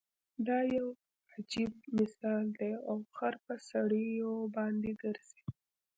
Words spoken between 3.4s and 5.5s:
په سړیو باندې ګرځي.